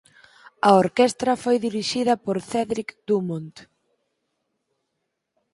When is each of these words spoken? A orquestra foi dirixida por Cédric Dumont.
A 0.69 0.71
orquestra 0.83 1.31
foi 1.43 1.57
dirixida 1.67 2.13
por 2.25 2.37
Cédric 2.49 2.89
Dumont. 3.07 3.55